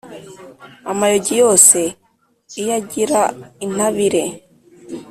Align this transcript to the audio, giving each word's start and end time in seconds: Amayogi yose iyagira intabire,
Amayogi 0.91 1.33
yose 1.43 1.79
iyagira 2.59 3.21
intabire, 3.65 4.23